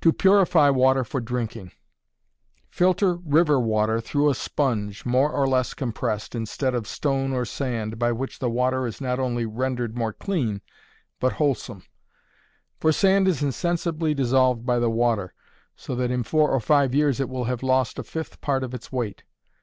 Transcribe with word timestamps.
To 0.00 0.10
Purify 0.10 0.70
Water 0.70 1.04
for 1.04 1.20
Drinking. 1.20 1.72
Filter 2.70 3.16
river 3.16 3.60
water 3.60 4.00
through 4.00 4.30
a 4.30 4.34
sponge, 4.34 5.04
more 5.04 5.30
or 5.32 5.46
less 5.46 5.74
compressed, 5.74 6.34
instead 6.34 6.74
of 6.74 6.88
stone 6.88 7.34
or 7.34 7.44
sand, 7.44 7.98
by 7.98 8.10
which 8.10 8.38
the 8.38 8.48
water 8.48 8.86
is 8.86 9.02
not 9.02 9.18
only 9.18 9.44
rendered 9.44 9.94
more 9.98 10.14
clean, 10.14 10.62
but 11.20 11.34
wholesome; 11.34 11.82
for 12.78 12.90
sand 12.90 13.28
is 13.28 13.42
insensibly 13.42 14.14
dissolved 14.14 14.64
by 14.64 14.78
the 14.78 14.88
water, 14.88 15.34
so 15.76 15.94
that 15.94 16.10
in 16.10 16.22
four 16.22 16.50
or 16.50 16.60
five 16.60 16.94
years 16.94 17.20
it 17.20 17.28
will 17.28 17.44
have 17.44 17.62
lost 17.62 17.98
a 17.98 18.02
fifth 18.02 18.40
part 18.40 18.64
of 18.64 18.72
its 18.72 18.90
weight. 18.90 19.24